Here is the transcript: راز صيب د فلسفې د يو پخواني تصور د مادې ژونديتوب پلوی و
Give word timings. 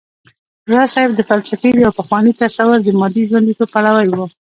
راز 0.71 0.89
صيب 0.95 1.11
د 1.15 1.21
فلسفې 1.29 1.69
د 1.73 1.77
يو 1.85 1.91
پخواني 1.99 2.31
تصور 2.39 2.77
د 2.83 2.89
مادې 2.99 3.23
ژونديتوب 3.29 3.69
پلوی 3.73 4.07
و 4.11 4.19